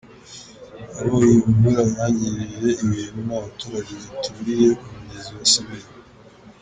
[0.99, 5.89] Abo iyo mvura yangirije ibintu ni abaturage baturiye umugezi wa Sebeya.